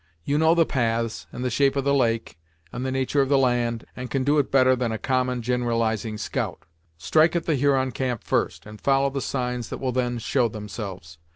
[0.23, 2.39] You know the paths, and the shape of the lake,
[2.71, 6.17] and the natur' of the land, and can do it better than a common, gin'ralizing
[6.17, 6.63] scout.
[6.97, 11.19] Strike at the Huron camp first, and follow the signs that will then show themselves.